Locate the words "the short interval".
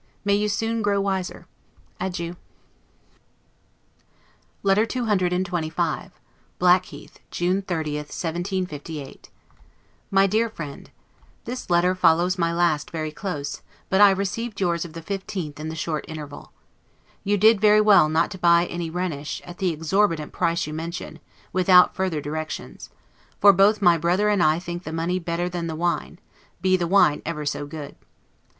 15.69-16.51